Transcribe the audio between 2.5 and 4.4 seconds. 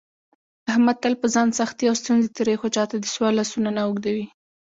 خو چاته دسوال لاسونه نه اوږدوي.